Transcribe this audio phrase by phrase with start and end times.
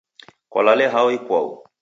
[0.51, 1.47] Kwalale hao ikwau?